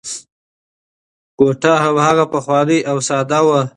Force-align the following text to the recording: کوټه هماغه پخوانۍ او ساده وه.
کوټه 1.37 1.73
هماغه 1.83 2.25
پخوانۍ 2.33 2.79
او 2.89 2.97
ساده 3.07 3.39
وه. 3.47 3.61